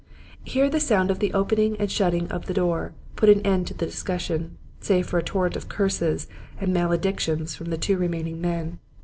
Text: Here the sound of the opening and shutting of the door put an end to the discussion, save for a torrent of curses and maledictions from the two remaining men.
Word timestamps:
Here 0.43 0.67
the 0.67 0.79
sound 0.79 1.11
of 1.11 1.19
the 1.19 1.31
opening 1.31 1.77
and 1.77 1.91
shutting 1.91 2.27
of 2.31 2.47
the 2.47 2.55
door 2.55 2.93
put 3.15 3.29
an 3.29 3.39
end 3.41 3.67
to 3.67 3.75
the 3.75 3.85
discussion, 3.85 4.57
save 4.79 5.05
for 5.05 5.19
a 5.19 5.23
torrent 5.23 5.55
of 5.55 5.69
curses 5.69 6.25
and 6.59 6.73
maledictions 6.73 7.53
from 7.53 7.67
the 7.69 7.77
two 7.77 7.99
remaining 7.99 8.41
men. 8.41 8.79